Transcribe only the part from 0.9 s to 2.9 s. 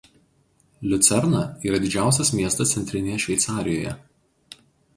Liucerna yra didžiausias miestas